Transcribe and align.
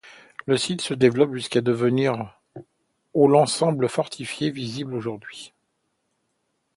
Le 0.47 0.57
site 0.57 0.81
se 0.81 0.95
développe 0.95 1.31
jusqu'à 1.35 1.61
devenir 1.61 2.41
au 3.13 3.27
l'ensemble 3.27 3.87
fortifié 3.87 4.49
visible 4.49 4.95
aujourd'hui. 4.95 5.53